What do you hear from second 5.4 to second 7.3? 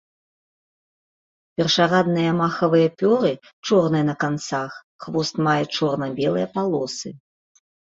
мае чорна-белыя палосы.